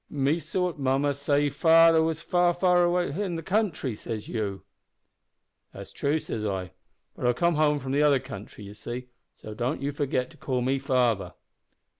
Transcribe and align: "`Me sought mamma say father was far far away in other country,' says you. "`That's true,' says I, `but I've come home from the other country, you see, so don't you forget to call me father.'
"`Me 0.11 0.41
sought 0.41 0.79
mamma 0.79 1.13
say 1.13 1.51
father 1.51 2.01
was 2.01 2.23
far 2.23 2.55
far 2.55 2.83
away 2.83 3.11
in 3.11 3.33
other 3.33 3.41
country,' 3.43 3.93
says 3.93 4.27
you. 4.27 4.63
"`That's 5.75 5.93
true,' 5.93 6.17
says 6.17 6.43
I, 6.43 6.71
`but 7.15 7.27
I've 7.27 7.35
come 7.35 7.53
home 7.53 7.77
from 7.77 7.91
the 7.91 8.01
other 8.01 8.17
country, 8.19 8.63
you 8.63 8.73
see, 8.73 9.09
so 9.35 9.53
don't 9.53 9.79
you 9.83 9.91
forget 9.91 10.31
to 10.31 10.37
call 10.37 10.61
me 10.63 10.79
father.' 10.79 11.33